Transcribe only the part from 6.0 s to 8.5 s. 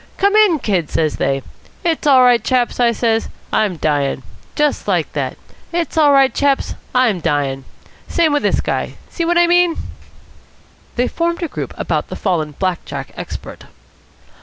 right, chaps, I'm dying.' Same with